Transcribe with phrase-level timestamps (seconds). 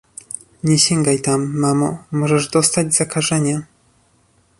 [0.63, 3.61] Nie sięgaj tam, mamo, możesz dostać zakażenia